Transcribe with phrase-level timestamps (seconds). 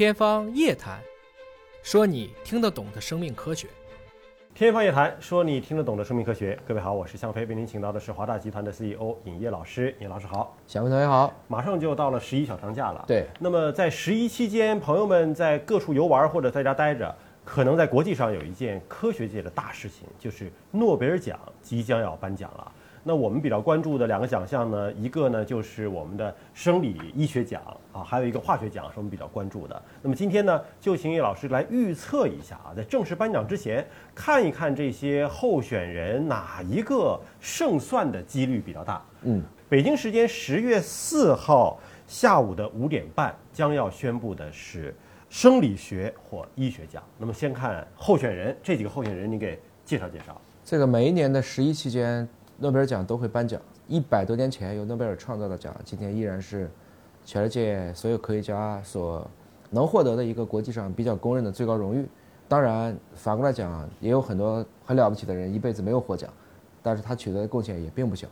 [0.00, 0.98] 天方夜谭，
[1.82, 3.68] 说你听得懂的生命科学。
[4.54, 6.58] 天方夜谭，说你听得懂的生命科学。
[6.66, 9.94] 各位好，我是向飞，为您请到的是华大集团的 CEO 尹烨老师。
[10.00, 11.30] 尹老师好，小飞同学好。
[11.48, 13.04] 马上就到了十一小长假了。
[13.06, 17.14] 对，那么在十一期间，朋友们在各处游玩或者在家待着，
[17.44, 22.72] 可能在国际上有一件科学界的大事情，就是诺贝尔奖即将要颁奖了。
[23.02, 27.62] 那我们比较关注的两个奖项呢，一个呢就是我们的生理医学奖
[27.92, 29.82] 啊，还有一个化学奖是我们比较关注的。
[30.02, 39.02] 那么今天呢，就请叶老师来预测一下啊，在正式颁奖之前，看一看这些候选人哪一个胜算的几率比较大。
[39.22, 44.94] 嗯，北京时间十月四号下午的五点半将要宣布的是
[45.30, 47.02] 生理学或医学奖。
[47.16, 50.38] 那么先看候选人，这几个候选人你给介绍介绍。
[50.62, 52.28] 这个每一年的十一期间。
[52.62, 56.70] 诺贝尔奖都会颁奖，一百多年前由诺贝尔创造的奖，今天依然是
[57.24, 59.26] 全世界所有科学家所
[59.70, 62.06] 能获得的一个国际上比较公认的最高荣誉。
[62.48, 66.30] 当然，反过来讲，也有很多很了不起的人一辈子没有获奖，
[66.82, 68.28] 但是他取得的贡献也并不小。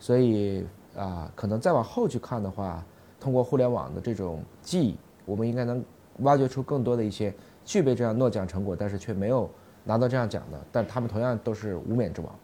[0.00, 2.84] 所以啊，可能再往后去看的话，
[3.20, 5.84] 通过互联网的这种记忆，我们应该能
[6.20, 7.32] 挖掘出更多的一些
[7.64, 9.48] 具备这样诺奖成果，但是却没有
[9.84, 12.34] 拿到这样奖的，但他们同样都是无冕之王。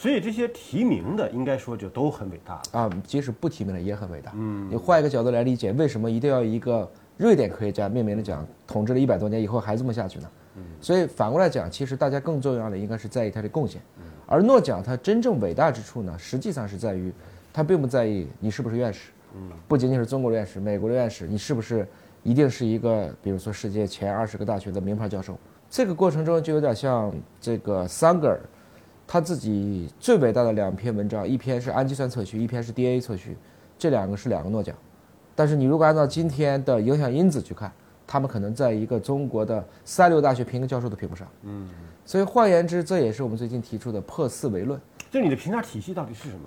[0.00, 2.90] 所以这些提名的，应该说就都很伟大啊。
[3.04, 4.32] 即使不提名的也很伟大。
[4.34, 10.30] 嗯，你换一个角度来理解，为什么一定要一个瑞典科学家命名的奖，统治了一百多年以后还这么下去呢？
[10.56, 13.78] 嗯，所以反过来讲，其实大家更重要的应该是在意他的贡献。
[14.26, 17.12] 而诺奖它真正伟大之处呢，实际上是在于，
[17.52, 19.10] 它并不在意你是不是院士。
[19.34, 21.86] 嗯，不仅仅是中国的院士、美国的院士，你是不是
[22.22, 25.36] 一定是一个，比如说世界前二十个大学的名牌教授？
[25.68, 28.40] 这个过程中就有点像这个桑格尔。
[29.12, 33.36] 他自己最伟大的两篇文章，一篇是氨基酸测序，一篇是 DNA 测序，
[33.76, 34.72] 这两个是两个诺奖。
[35.34, 37.72] 但是你如果按照今天的影响因子去看，
[38.06, 41.26] 他们可能在一个中国的三流大学评个教授都评不上。
[41.42, 41.68] 嗯，
[42.04, 44.80] 所以换言之，这也是我们最近提出的破四维论。
[45.10, 46.42] 就你的评价体系到底是什么？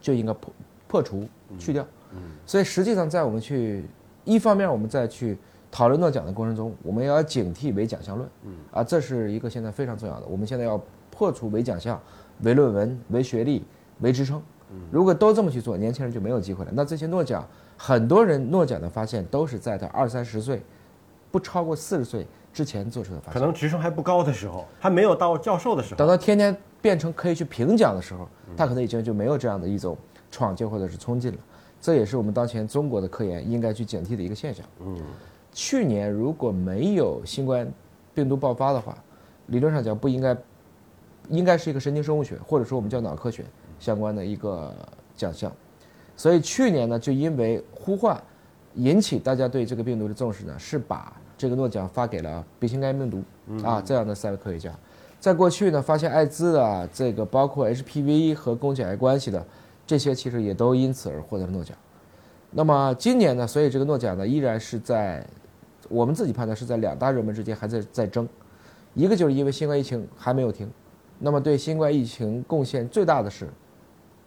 [0.00, 0.54] 就应该破
[0.86, 1.26] 破除
[1.58, 1.84] 去掉。
[2.12, 3.86] 嗯，所以实际上在我们去
[4.22, 5.36] 一方面我们再去
[5.68, 8.28] 讨论诺奖的过程中，我们要警惕唯奖项论。
[8.44, 10.26] 嗯，啊，这是一个现在非常重要的。
[10.26, 10.80] 我们现在要。
[11.14, 12.00] 破除唯奖项、
[12.42, 13.64] 唯论文、唯学历、
[14.00, 14.42] 唯职称，
[14.90, 16.70] 如果都这么去做，年轻人就没有机会了。
[16.74, 17.46] 那这些诺奖，
[17.78, 20.60] 很多人诺奖的发现都是在他二三十岁，
[21.30, 23.34] 不超过四十岁之前做出的发现。
[23.34, 25.96] 可能职称还不高的时候，还没有到教授的时候。
[25.96, 29.96] 等到天天变成可以去评奖的时候，他可能已经就没有这样的一种
[30.30, 31.38] 闯劲或者是冲劲了。
[31.80, 34.66] 这也是我们当前中国的科研应该去警惕的一个现象。
[34.80, 34.96] 嗯，
[35.52, 37.70] 去年如果没有新冠
[38.12, 38.96] 病毒爆发的话，
[39.46, 40.36] 理论上讲不应该。
[41.28, 43.44] 应该是一个神经生物学，或者说我们叫脑科学
[43.78, 44.74] 相关的一个
[45.16, 45.50] 奖项，
[46.16, 48.20] 所以去年呢，就因为呼唤
[48.74, 54.72] 引起大家对这个病毒的重视呢，是把这个诺奖发给了丙型肝炎病毒啊这样的三位科学家。
[55.18, 59.44] 在过去呢，发现艾滋啊，这个包括 HPV 和宫颈癌关系的
[59.86, 61.76] 这些，其实也都因此而获得了诺奖。
[62.50, 65.26] 那么今年呢，所以这个诺奖呢，依然是在
[65.88, 68.28] 我们自己判断是在两大热门之间还在在争，
[68.92, 70.70] 一个就是因为新冠疫情还没有停。
[71.18, 73.48] 那么对新冠疫情贡献最大的是，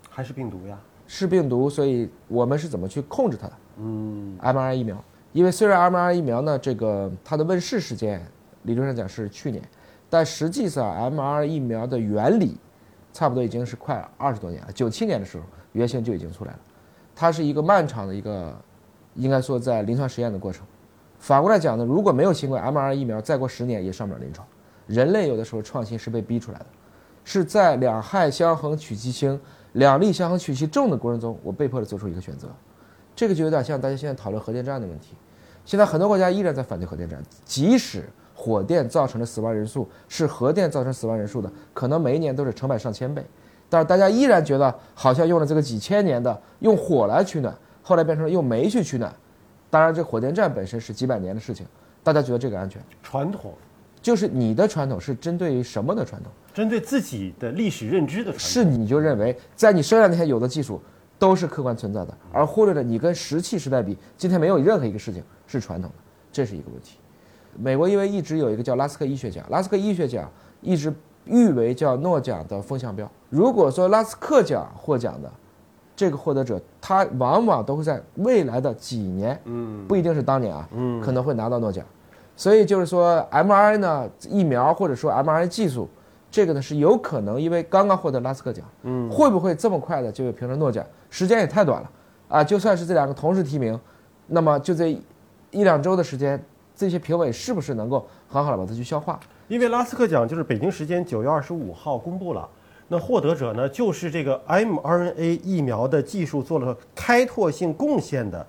[0.09, 0.79] 还是病毒呀？
[1.05, 3.53] 是病毒，所以我们是怎么去控制它的？
[3.77, 8.21] 嗯，mRNA 疫苗，因为虽然 mRNA 疫苗呢，这个它的问世时间
[8.63, 9.63] 理论上讲是去年，
[10.09, 12.57] 但实际上 mRNA 疫苗的原理，
[13.13, 14.71] 差不多已经是快二十多年了。
[14.73, 16.59] 九七年的时候，原型就已经出来了，
[17.15, 18.53] 它是一个漫长的一个，
[19.15, 20.65] 应该说在临床实验的过程。
[21.19, 24.45] 反过来讲呢，如果没有新冠 mRNA 疫苗，再过十年也上不了临床。
[24.87, 26.65] 人类有的时候创新是被逼出来的。
[27.29, 29.37] 是在两害相衡取其轻，
[29.73, 32.47] 两利相衡取其重的过程中，我被迫的做出一个选择，
[33.13, 35.13] 这个就有点像大家现在讨论核电站的问题。
[35.65, 43.21] 现在很多国家依然在反对核电站，即使火电造成的死亡人数是核电造成死亡人数的，可能每一年都是成百上千倍，
[43.67, 49.13] 但是大家依然觉得好像用了这个几千年的用火来取暖，后来变成了用煤去取暖。
[49.69, 51.65] 当然，这火电站本身是几百年的事情，
[52.01, 52.81] 大家觉得这个安全？
[53.03, 53.53] 传统。
[54.07, 56.31] 就是你的传统是针对于什么的传统？
[56.53, 58.39] 针对自己的历史认知的传统。
[58.39, 60.81] 是你就认为在你生下那天有的技术
[61.19, 65.97] 都是客观存在的，而忽略了你跟石器时代比，今天没有任何一个事情是传统的，
[66.31, 66.99] 这是一个问题。
[67.57, 70.31] 美国因为一直有一个叫拉斯克医学奖，拉斯克医学奖
[70.61, 70.93] 一直
[71.25, 73.11] 誉为叫诺奖的风向标。
[73.29, 75.29] 如果说拉斯克奖获奖的
[75.97, 81.85] 这个获得者，他往往都会在未来的几年，嗯，不一定是当年啊，嗯，可能会拿到诺奖。
[82.37, 85.89] 所以就是说，mRNA 呢疫苗或者说 mRNA 技术，
[86.29, 90.85] 这个呢是有可能，因为刚刚获得拉斯克奖，嗯，会不会这么快的就有评成诺奖？
[91.09, 91.89] 时间也太短了，
[92.27, 93.77] 啊，就算是这两个同时提名，
[94.27, 94.95] 那么就这
[95.49, 96.39] 一两周的时间，
[96.75, 99.19] 这些评委是不是能够很好的把它去消化。
[99.47, 102.47] 因为拉斯克奖就是北京时间九月二十五号公布了，
[102.89, 108.45] 那获得者呢就是这个 mRNA 疫苗的技术做了开拓性贡献的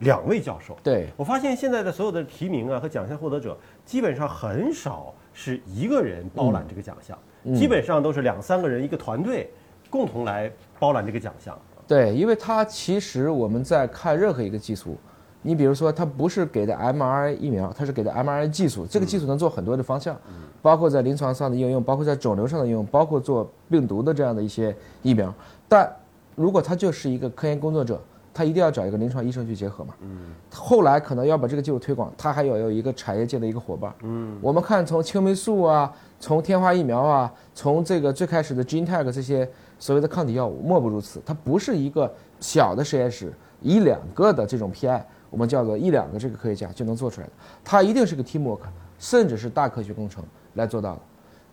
[0.00, 0.76] 两位教授。
[0.82, 3.56] 对，我发现现在的所有的提名啊和奖项获得者，
[3.86, 7.16] 基本上很少是一个人包揽这个奖项，
[7.56, 9.50] 基本上都是两三个人一个团队
[9.88, 11.58] 共同来包揽这个奖项。
[11.86, 14.96] 对，因为它其实我们在看任何一个技术，
[15.42, 20.16] 你比如说它不是给的 mRNA 疫苗，它是给的 mRNA 技术，这个技术能做很多的方向，
[20.62, 25.34] 包括在临床上的应用，包括在肿瘤上的应用，包括做病毒的这样的一些疫苗。
[25.68, 25.90] 但
[26.36, 28.00] 如果他就是一个科研工作者，
[28.40, 29.92] 他一定要找一个临床医生去结合嘛。
[30.00, 30.32] 嗯。
[30.50, 33.94] 后来可能要把这个技术推广，他还要有一个产业界的一个伙伴。
[34.02, 34.38] 嗯。
[34.40, 39.46] 我们看从青霉素啊，从天花疫苗啊，从这个最开始的 GeneTag 这些
[39.78, 41.20] 所谓的抗体药物，莫不如此。
[41.26, 42.10] 它不是一个
[42.40, 47.32] 小的实验室一两个的这种 PI，我们叫做一两个这个科学家就能做出来的，
[47.62, 48.60] 它一定是个 teamwork，
[48.98, 51.00] 甚至是大科学工程来做到的。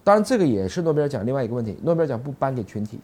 [0.05, 3.01] 当然，这个也是诺贝尔奖另外一个问题，诺贝尔奖不颁给群体。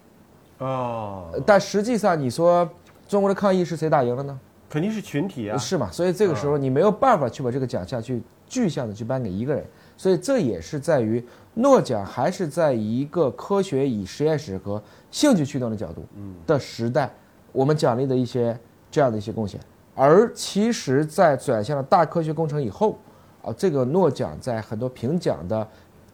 [0.60, 2.70] 哦，但实际上，你说
[3.08, 4.40] 中国的抗疫是谁打赢了呢？
[4.70, 5.58] 肯定是群体啊。
[5.58, 5.90] 是嘛？
[5.92, 9.64] 所以这个时候你没有办法去把这个奖项去具象的去颁给一个人，
[9.96, 11.24] 所以这也是在于
[11.56, 16.04] 诺奖还是在一个科学以实验室和兴趣驱动的角度
[16.48, 17.12] 的时代，
[17.52, 18.58] 我们奖励的一些
[18.90, 19.60] 这样的一些贡献。
[19.96, 22.98] 而其实，在转向了大科学工程以后，
[23.44, 25.68] 啊，这个诺奖在很多评奖的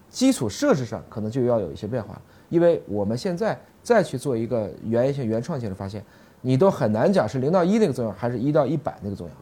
[0.09, 6.03] 基础设施上可能就要有一些变化，因为我们现在再去做一个原性、原创性的发现，
[6.41, 9.35] 你都很难讲是零到一那个作用，还是一到一百那个作用。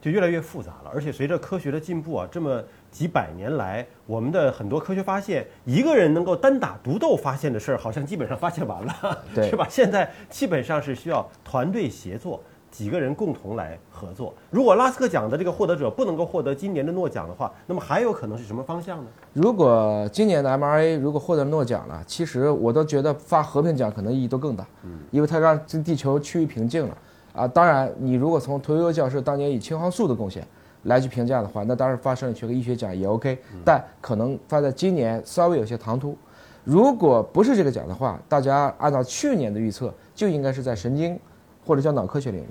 [0.00, 0.90] 就越来越复杂了。
[0.92, 2.60] 而且随着科学的进步啊，这么
[2.90, 9.64] 几百年来，我们的很多科学发现，一个人能够单打独斗发现的事儿，好像基本上发现完了，对 是吧？
[9.70, 12.42] 现在基本上是需要团队协作。
[12.72, 14.34] 几个人共同来合作。
[14.50, 19.10] 如果拉斯克奖的这个获得者不能够获得今年的诺奖的话，那么还有可能是什么方向呢？
[19.34, 26.96] 如果今年的 mRNA 如果获得诺奖了，其实我都觉得发和平奖可能意义都更大，嗯，因为它让这地球趋于平静了
[27.34, 27.46] 啊。
[27.46, 30.42] 当然，你如果从屠呦呦教授当年以青蒿素的贡献
[30.84, 36.16] 来去评价的话，那当然发生理学和医学奖也 OK，但可能发在今年稍微有些唐突。
[36.64, 41.18] 如果不是这个奖的话，大家按照去年的预测，就应该是在神经
[41.66, 42.46] 或者叫脑科学领域。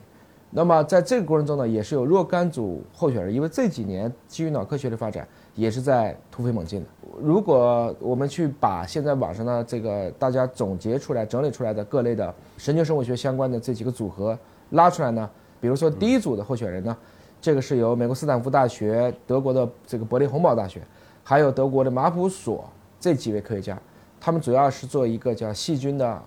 [0.54, 5.26] 那么在这个过程中呢，也是有若干组候选人，因为这几年基于脑科学的发展
[5.56, 6.88] 也是在突飞猛进的。
[7.22, 14.38] 如果我们去把现在网上的这个大家总结出来、整理出来的各类的神经生物学相关的这几个组合
[14.72, 15.30] 拉出来呢，
[15.62, 16.98] 比如说第一组的候选人呢，
[17.40, 20.82] 这个是由美国斯坦福大学、德国的这个柏林洪堡大学，
[21.24, 22.70] 还有德国的马普所
[23.00, 23.82] 这几位科学家，
[24.20, 26.22] 他们主要是做一个叫细菌的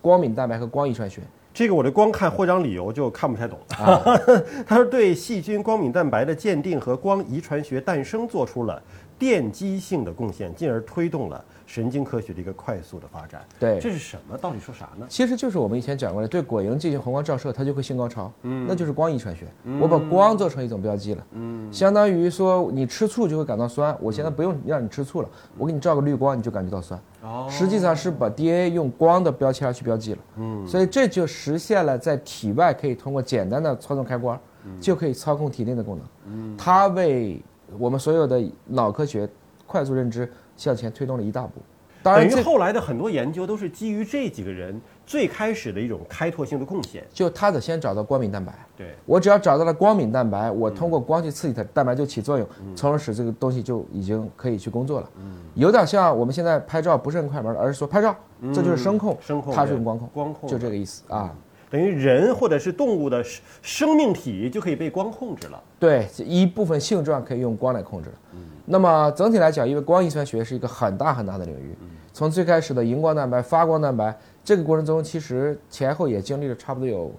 [0.00, 1.22] 光敏蛋白和光遗传学。
[1.54, 3.58] 这个我这光看获奖理由就看不太懂。
[3.78, 4.02] 啊
[4.66, 8.82] 他说对细菌光敏蛋白的鉴定和光遗传学诞生做出了
[9.18, 13.40] 奠基性的贡献，进而推动了神经科学的一个快速的发展。
[13.60, 14.36] 对，这是什么？
[14.36, 15.06] 到底说啥呢？
[15.08, 18.30] 其实就是我们以前讲过的，对果蝇进行红光照射，它就会性高潮。
[18.42, 19.46] 嗯，那就是光遗传学。
[19.80, 21.24] 我把光做成一种标记了。
[21.30, 27.00] 嗯，相当于说你吃醋就会感到酸，我现在不用让你吃醋了，我给你照个绿光，你就感觉到酸。
[27.24, 30.18] 哦，实际上是把 DNA 用光的标签去标记了。
[30.36, 34.38] 嗯，所以这就实现了在体外可以通过简单的操纵开关，
[34.80, 36.06] 就可以操控体内的功能。
[36.26, 37.42] 嗯，它为
[37.78, 39.28] 我们所有的脑科学
[39.66, 41.62] 快速认知向前推动了一大步。
[42.02, 47.04] 当然，等于后来的很多研究都是基于这几个人最开始的一种开拓性的贡献。
[47.12, 48.52] 就他得先找到光敏蛋白。
[48.76, 55.10] 对，我只要找到了光敏蛋白，我通过光去刺激它，蛋白就起作用，从而使这个东西就已经可以去工作了。
[55.18, 58.14] 嗯，有点像我们现在拍照不是很快门，而是说拍照，
[58.52, 61.32] 这就是声控，声控，它是用光控，光控，就这个意思啊。
[61.70, 65.60] 等于人或者是动物的生生命体就可以被光控制了。
[65.78, 68.10] 对，一部分性状可以用光来控制。
[68.32, 71.76] 嗯，那么整体来讲，因为光遗传学是一个很大很大的领域，
[72.12, 77.10] 从最开始的荧光蛋白、发光蛋白，这个过程中其实前后也经历了差不多有，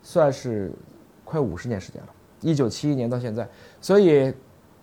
[0.00, 0.70] 算是
[1.24, 2.08] 快五十年时间了，
[2.40, 3.46] 一九七一年到现在，
[3.80, 4.32] 所以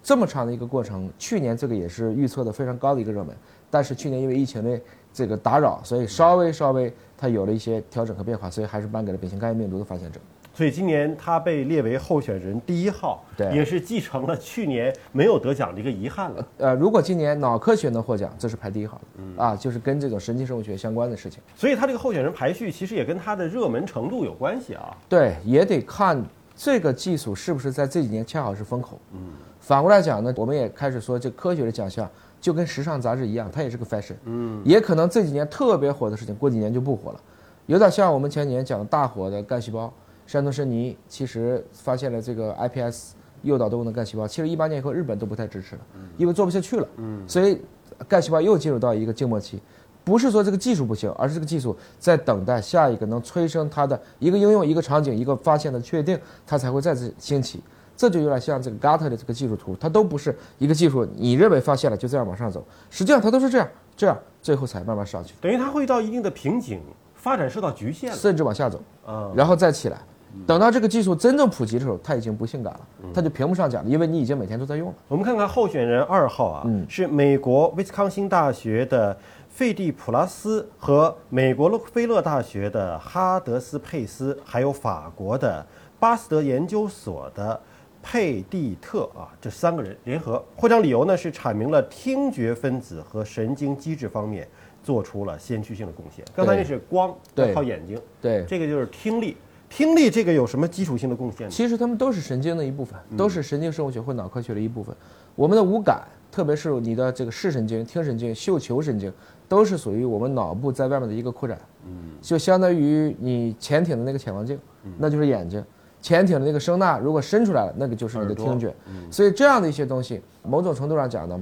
[0.04, 3.36] 这么长的一个过程，去年这个也是预测的非常高的一个热门，
[3.72, 4.80] 但是去年因为疫情的
[5.14, 10.20] 这个打扰，所以稍微稍微它有了一些调整和变化，所以还是颁给了丙型肝炎病毒的发现者。
[10.56, 16.48] 所以今年他被列为候选人第一号，对也是继承了去年没有得奖的一个遗憾了。
[16.60, 21.42] 呃，如果今年脑科学能获奖，这是排第一号的，啊，就是跟这种神经生物学相关的事情。
[21.58, 24.96] 所以他这个候选人排序其实也跟他的热门程度有关系啊。
[25.10, 26.24] 对，也得看
[26.56, 28.98] 这个技术是不是在这几年恰好是风口。
[29.12, 29.20] 嗯，
[29.60, 32.10] 反过来讲呢，我们也开始说，这科学的奖项
[32.40, 34.16] 就跟时尚杂志一样，它也是个 fashion。
[34.24, 37.20] 嗯，也可能这几年特别火的事情，过几年就不火了，
[37.66, 39.92] 有点像我们前几年讲的大火的干细胞。
[40.26, 43.14] 山东申尼其实发现了这个 iPS
[43.44, 44.28] 诱导多功能干细胞。
[44.28, 45.82] 其实一八年以后，日本都不太支持了，
[46.18, 46.88] 因为做不下去了。
[46.98, 47.62] 嗯，所以
[48.08, 49.62] 干细胞又进入到一个静默期。
[50.04, 57.60] 不是说这个技术不行，而是这个技术在等待下一个能催生它的一个应用、一个场景、一个发现的确定，它才会再次兴起。
[57.98, 66.82] 这就有点像这个 Gartner 的这个技术图，它都不是一个技术，你认为发现了就这样往上走，实际上它都是这样这样，最后才慢慢上去，等于它会到一定的瓶颈，
[67.14, 70.00] 发展受到局限了，甚至往下走，啊，然后再起来。
[70.46, 72.80] 等到这个技术真正普及的时候，它已经不性感了，
[73.14, 74.96] 它就屏幕上讲了，因为你已经每天都在用了。
[75.08, 79.18] 我们看看候选人二号啊，嗯是美国威斯康星大学的
[79.50, 85.66] 费蒂普拉斯和美国洛克菲勒大学的哈德斯佩斯，还有法国的
[86.00, 87.60] 巴斯德研究所的
[88.04, 94.48] 佩蒂特啊，这三个人联合获奖理由呢是阐明了听觉分子和神经机制方面
[94.84, 96.24] 做出了先驱性的贡献。
[96.36, 99.38] 刚才那是光，对靠眼睛，对，这个就是听力。
[99.76, 101.50] 听力这个有什么基础性的贡献？
[101.50, 104.96] 其实它们都是神经的一部分，都是神经生物学或脑科学的一部分。
[105.36, 106.02] 我们的五感，
[106.32, 109.12] 特别是你的这个视神经、听神经、嗅球神经，
[109.50, 111.60] 都是属于我们脑部在外面的一个扩展。
[111.86, 114.58] 嗯，就相当于你潜艇的那个潜望镜，
[114.98, 115.62] 那就是眼睛；
[116.02, 118.74] 潜艇的那个声呐，如果伸出来了，那个就是你的听觉。
[119.12, 121.38] 所以这样的一些东西，某种程度上讲呢，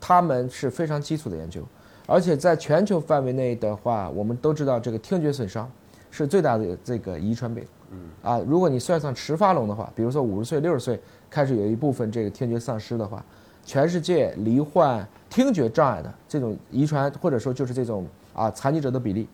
[0.00, 1.62] 它们是非常基础的研究，
[2.04, 5.70] 而且在全球范围内的话，我们都知道这个听觉损伤
[6.10, 7.64] 是最大的这个遗传病。
[8.22, 11.00] 啊，如果你算上迟发聋的话，比如说五十岁、六十岁
[11.30, 13.24] 开始有一部分这个听觉丧失的话，
[13.64, 19.28] 全世界罹患听觉障碍的这种遗传或者说就是这种啊残疾者的比例，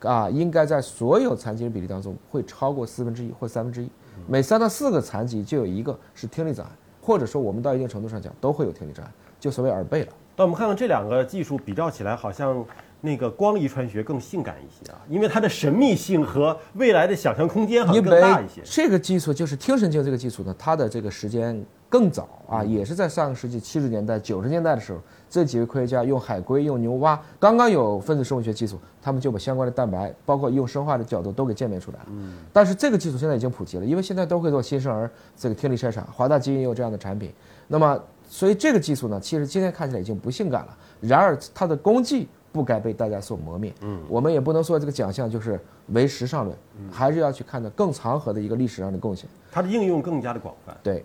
[0.00, 3.88] 啊，应该在所有残疾人比例当中会超过四分之一或三分之一，
[4.26, 10.12] 每三到四个残疾就有一个是听力障碍，或者说我们到一定程度上讲都会有听力障碍，就所谓耳背了。
[10.36, 12.62] 那我们看看这两个技术比较起来，好像
[13.06, 18.60] 那个光遗传学更性感一些啊，因为它的神秘性和未来的想象空间好像更大一些。
[18.64, 24.98] 这个技术就是听神经这个技术呢，它的这个时间更早啊，也是在上个世纪七十年代、九十年代的时候，
[25.30, 32.06] 这几位科学家用海龟、用牛蛙，刚刚有分子生物学技术，他们就把相关的蛋白，包括用生化的角度都给鉴别出来了。
[32.10, 37.32] 嗯，但是这个技术现在已经普及了，因为现在都会做新生儿这个听力筛查，华大基因也有这样的产品。
[37.68, 37.98] 那么，
[38.28, 42.26] 所以这个技术呢，其实今天看起来已经不性感了，然而它的功绩。
[42.56, 46.56] 不该被大家所磨灭，嗯，我们也不能说这个奖项就是唯时尚论，
[46.90, 49.28] 还是要去看的更长河的一个历史上的贡献。
[49.52, 50.74] 它的应用更加的广泛。
[50.82, 51.04] 对，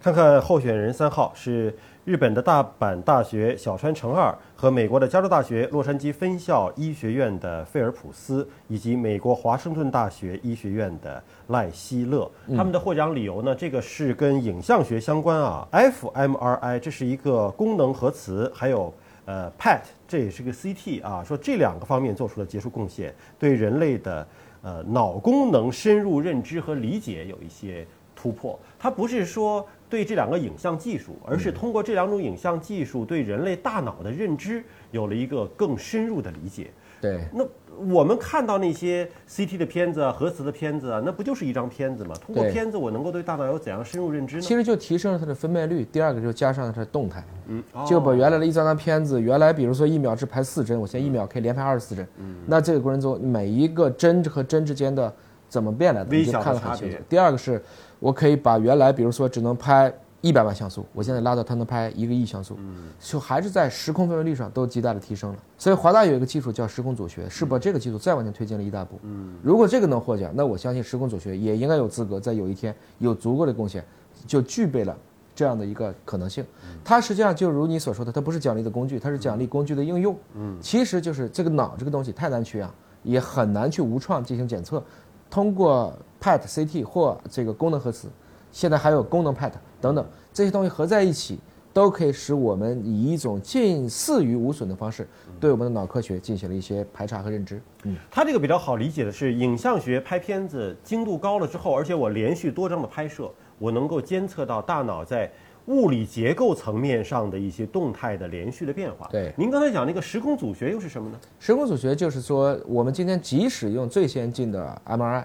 [0.00, 12.30] 看看候选人三号是日本的大阪大学小川诚二和美国的加州大学洛杉矶分校医学院的费尔普斯，以及美国华盛顿大学医学院的赖希勒。
[12.56, 18.94] 他们的获奖理由呢，这个是跟影像学相关啊，fMRI 这是一个功能核磁，还有。
[19.28, 24.26] 呃，PET 这也是个 CT 啊，说这两个方面做出了杰出贡献，对人类的
[24.62, 28.58] 呃脑功能深入认知和理解有一些突破。
[28.78, 36.70] 它不是说对这两个影像技术，而是通过这两种影像技术对人类大脑的认知有了一个更深入的理解。
[37.00, 37.46] 对，那
[37.92, 42.14] 我们看到那些 CT 的片子啊、核磁的片子啊，那不就是一张片子吗？
[42.20, 44.42] 通过片子，我能够对大脑有怎样深入认知呢？
[44.42, 45.84] 其实就提升了它的分辨率。
[45.84, 52.04] 第二个就加上了它的动态，嗯，就把哦原来的一张张片子，原来比如说一秒只拍四帧，我现在一秒可以连拍二十四帧。
[52.18, 55.12] 嗯，那这个过程中每一个帧和帧之间的
[55.48, 56.96] 怎么变来的，你就看得很清楚。
[57.08, 57.62] 第二个是，
[58.00, 65.38] 我可以把原来比如说只能拍一百万像素，我现在拉到它能拍一个亿像素，嗯就还是在时空分辨率上都极大的提升了。
[65.56, 68.98] 所以华大有一个技术叫时空组学，是把这个技术再往前推进了一大步。
[69.02, 73.84] 嗯，如果这个能获奖，那我相信时空组学也应该有资格在有一天有足够的贡献，
[74.26, 74.96] 就具备了
[75.36, 76.44] 这样的一个可能性。
[76.84, 80.16] 它实际上就如你所说的，它不是奖励的工具，它是奖励工具的应用。
[80.34, 84.82] 嗯，其实就是这个脑这个东西太难取养，也很难去无创进行检测。
[85.30, 88.08] 通过 PET、CT 或这个功能核磁，
[88.50, 91.38] 现在还有功能 PET 等等这些东西合在一起，
[91.72, 95.06] 都可以使我们以一种近似于无损的方式，
[95.38, 97.60] 对我们的脑科学进行了一些排查和认知。
[97.84, 105.30] 嗯，它这个比较好理解的是，影像学拍片子精度高了之后，而且我连续多张的拍摄，我能够监测到大脑在
[105.66, 109.06] 物理结构层面上的一些动态的连续的变化。
[109.10, 111.20] 对您刚才讲那个时空组学又是什么呢？
[111.38, 115.22] 时空组学就是说，我们今天即使用最先进的 MRI，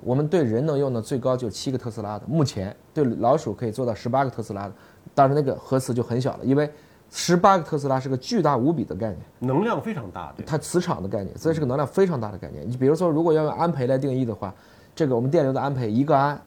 [0.00, 4.72] 我们对人能用的最高就七个特斯拉的，目前对老鼠可以做到十八个特斯拉的，
[5.14, 6.70] 当然那个核磁就很小了，因为
[7.10, 9.18] 十八个特斯拉是个巨大无比的概念。
[9.38, 10.44] 能量非常大，的。
[10.44, 12.68] 它磁场的概念，所以是个能量非常大的概念。
[12.68, 14.54] 你比如说，如果要用安培来定义的话，
[14.94, 16.38] 这个我们电流的安培一个安，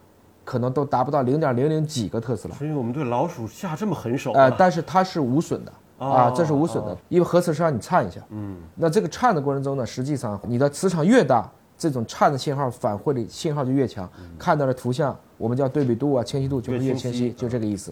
[0.44, 2.56] 可能都达不到零点零零几个特斯拉。
[2.56, 8.22] 所以我们对老鼠下这么狠手呃，啊，但是它是无损的啊，这是无损的，因为核磁是让你颤一下。
[8.30, 11.50] 嗯，那这个颤的过程中呢，实际上你的磁场越大，
[11.82, 14.08] 这种差的信号反馈的信号就越强，
[14.38, 17.92] 看到的图像我们叫对比度啊、清晰度就会越越清晰清晰，就这个意思。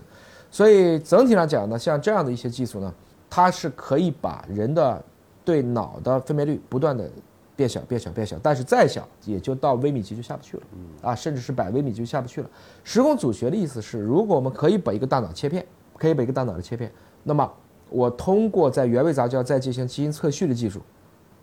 [0.52, 2.94] 所以整体上讲呢，像这样的一些技术呢，
[3.28, 5.04] 它是可以把人的
[5.44, 7.10] 对脑的分辨率不断的
[7.56, 10.64] 变小、变小、变小，但是再小也就到微米级就下不去了，
[11.02, 12.50] 啊，甚至是百微米级就下不去了。
[12.84, 15.66] 时空组学的意思是，如果我们可以把一个大脑切片，
[15.98, 16.92] 可以把一个大脑的切片，
[17.24, 17.52] 那么
[17.90, 20.80] 我通过在原位杂交再进行基因测序的技术，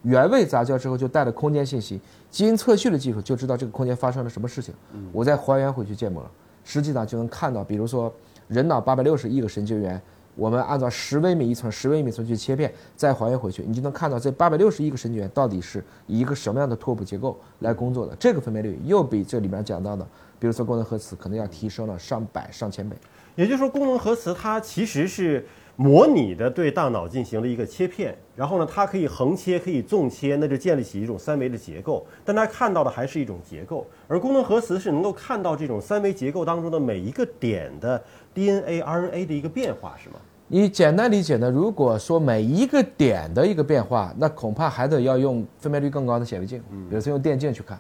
[0.07, 4.73] 原位杂交之后就带了空间信息，基因测序的技术就知道这个空间发生了什么事情，
[5.13, 6.25] 我再还原回去建模，
[6.63, 8.13] 实际上就能看到，比如说
[8.47, 10.01] 人脑八百六十亿个神经元，
[10.37, 18.15] 我们按照十微米一层、十微米一层去切片，再还原回去，你就能看到这八百六十亿个神经元到底是以一个什么样的拓扑结构来工作的。
[18.15, 20.07] 这个分辨率又比这里面讲到的，
[20.39, 22.97] 比如说功能核磁，可能要提升了上百、上千倍。
[23.35, 25.45] 也就是说，功能核磁它其实是
[25.77, 32.07] 模拟的对大脑进行了一个切片，然后呢，它可以横切，可以纵切，那就建立起一种三维的结构。
[32.25, 38.03] 但它看到的还是一种结构，而功能核磁是能够看到这种三维结构当中的每一个点的
[38.35, 40.17] DNA、RNA 的一个变化，是吗？
[40.49, 47.77] 你简单理解呢，如果说每一个点的一个变化，那恐怕还得要用分辨率更高的显微镜，比如说用电镜去看。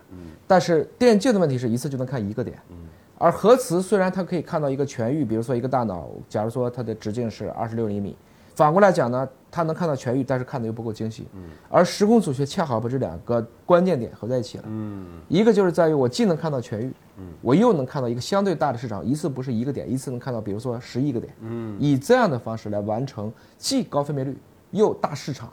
[0.49, 2.59] 但是电镜的问题是一次就能看一个点，
[3.18, 8.16] 而核磁虽然它可以看到一个全域，比如说一个大脑，假如说它的直径是二十六厘米，
[8.54, 11.26] 反过来讲呢，它能看到全域，但是看的又不够精细。
[11.70, 14.64] 而时空组学恰好把这两个关键点合在一起了。
[15.28, 16.92] 一个就是在于我既能看到全域，
[17.40, 21.32] 我又能看到一个相对大的市场，一次不是一个点，一次能看到比如说十亿个点。
[21.78, 24.37] 以这样的方式来完成既高分辨率
[24.73, 25.50] 又大市场。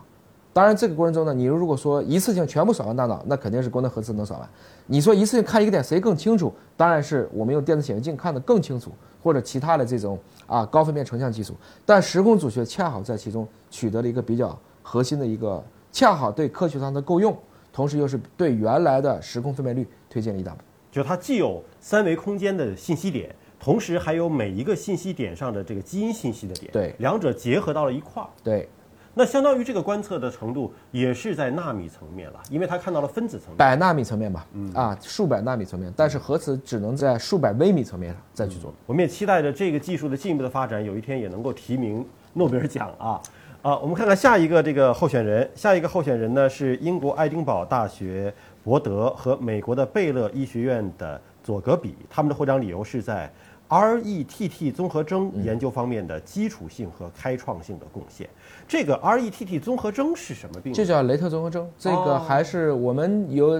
[0.54, 4.48] 当然，这个过程中呢，你如果说一次性全部扫完大脑，那肯定是功能核磁能扫完。
[4.86, 6.54] 你说一次性看一个点谁更清楚？
[6.78, 8.92] 当然是我们用电子显微镜看得更清楚，
[9.24, 11.56] 或者其他的这种啊高分辨成像技术。
[11.86, 17.36] 但时空组学恰好在其中取得了一个比较核心的一个，恰好对科学上的够用，
[17.72, 20.60] 同时又是对原来的时空分辨率推进了一大步。
[20.92, 28.30] 就它既有三维空间的信息点，同时还有每一个信息点上的这个基因信息的点，对两者结合到了一块儿。
[28.44, 28.70] 对，
[29.14, 33.58] 那相当于这个观测的程度也是在纳米层面了，因为它看到了分子层面。
[33.58, 38.74] 百纳米层面吧，啊，数百纳米层面，但是核磁只能在数百微米层面上再去做。
[38.88, 43.22] 我们也期待着这个技术的进一步的发展，有一天也能够提名诺贝尔奖啊！
[43.62, 53.32] 啊，我们看看下一个这个候选人，下一个候选人呢是英国爱丁堡大学伯德和美国的贝勒医学院的佐格比，他们的获奖理由是在
[53.74, 58.30] RETT 综合征研究方面的基础性和开创性的贡献。
[58.68, 60.72] 这个 RETT 综合征是什么病？
[60.72, 63.60] 这叫雷特综合征，这个哦还是我们有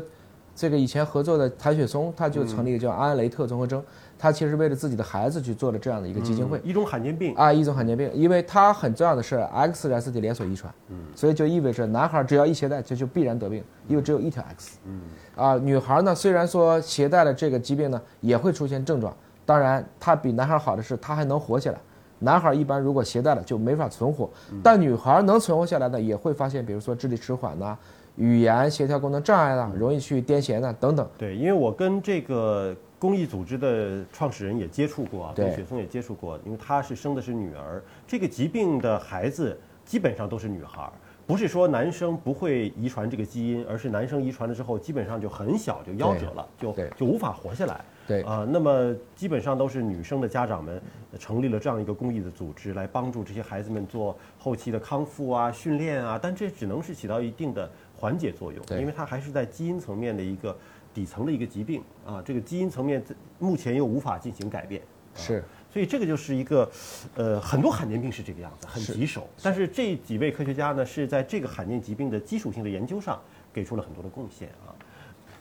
[0.54, 3.84] 这个以前合作的谭雪松，他就成立一个叫安雷特综合征，
[4.20, 6.62] 他其实为了自己的孩子去做了这样的一个基金会。
[6.64, 7.34] 一种罕见病。
[7.34, 15.02] 啊，一种罕见病，因为它很重要的是 X 染色体连锁遗传，嗯所以就意味着男孩只要一携带，这就必然得病，因为只有一条 X 嗯。
[15.36, 19.12] 啊，女孩呢，虽然说携带了这个疾病呢，也会出现症状，
[19.46, 21.78] 当然它比男孩好的是，它还能活下来。
[22.20, 24.30] 男孩一般如果携带了就没法存活，
[24.64, 27.78] 但女孩能存活下来的，也会发现，比如说智力迟缓呐、
[28.16, 31.06] 语言协调功能障碍啦、容易去癫痫呐等等。
[31.18, 40.92] 对，因为我跟这个公益组织的创始人也接触过跟雪松也接触过，因为她是生的是女儿，这个疾病的孩子基本上都是女孩儿，
[41.26, 47.80] 不是说男生不会遗传这个基因，而是男生遗传了之后，基本上就很小就夭折了，就就无法活下来。
[48.06, 50.82] 对啊、那么基本上都是女生的家长们
[51.14, 60.54] 呃成立了这样一个公益的组织，来帮助这些孩子们做后期的康复啊、训练啊，但这只能是起到一定的缓解作用，因为它还是在基因层面的一个
[60.94, 63.02] 底层的一个疾病啊，这个基因层面
[63.40, 64.82] 目前又无法进行改变。
[65.16, 65.42] 是，
[65.74, 66.70] 所以这个就是一个，
[67.16, 69.28] 呃，很多罕见病是这个样子，很棘手。
[69.42, 73.20] 但是这几位科学家呢，是在这个罕见疾病的基础性的研究上
[73.52, 74.70] 给出了很多的贡献啊。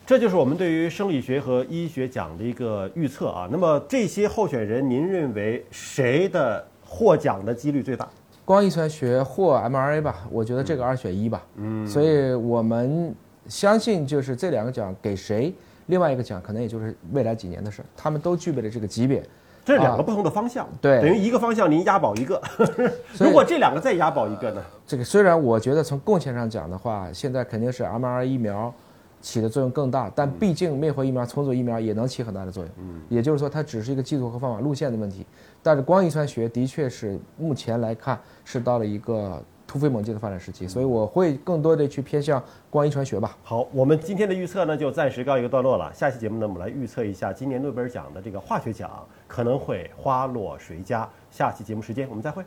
[0.07, 3.47] 这就是我们对于生理学和医学奖的一个预测啊。
[3.51, 8.09] 那么这些候选人，您认为谁的获奖的几率最大？
[8.43, 11.45] 光遗传学或 mRNA 吧，我觉得这个二选一吧。
[11.57, 13.15] 嗯，所以我们
[13.47, 15.53] 相信就是这两个奖给谁，
[15.85, 17.85] 另外一个奖可能也就是未来几年的事儿。
[17.95, 19.23] 他们都具备了这个级别。
[19.63, 22.41] 啊这是两个不同的方向，对等于一个方向您押宝一个。
[23.17, 24.61] 如果这两个再押宝一个呢？
[24.85, 28.73] 这个虽然我觉得从贡献上讲的话，现在肯定是 mRNA 疫苗
[29.21, 32.71] 起的作用更大，但毕竟灭活疫苗、重组疫苗也能起很大的作用。
[32.79, 35.25] 嗯，也就是说，它只是一个技术和方法路线的问题。
[35.61, 39.41] 但是光遗传学的确是目前来看是到了一个
[39.73, 43.35] 突飞猛进的发展时期，所以我会更多的去偏向光遗传学吧。
[43.41, 45.91] 好，我们今天的预测呢就暂时告一个段落了。
[45.95, 51.09] 下期节目呢，我们来预测一下今年诺贝尔奖的这个化学奖可能会花落谁家。
[51.31, 52.43] 下期节目时间我们再会。